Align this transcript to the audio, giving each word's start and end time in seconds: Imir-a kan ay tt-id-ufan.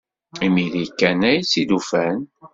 Imir-a 0.45 0.83
kan 0.99 1.19
ay 1.29 1.39
tt-id-ufan. 1.41 2.19